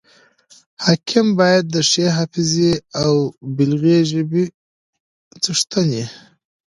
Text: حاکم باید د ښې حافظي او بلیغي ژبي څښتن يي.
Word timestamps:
حاکم 0.85 1.27
باید 1.39 1.63
د 1.69 1.75
ښې 1.89 2.05
حافظي 2.17 2.71
او 3.03 3.13
بلیغي 3.55 3.99
ژبي 4.11 4.43
څښتن 5.43 5.87
يي. 5.97 6.05